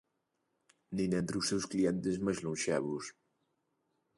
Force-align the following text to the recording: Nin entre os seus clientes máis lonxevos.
Nin 0.97 1.09
entre 1.21 1.35
os 1.39 1.47
seus 1.49 1.65
clientes 1.71 2.15
máis 2.25 2.39
lonxevos. 2.45 3.05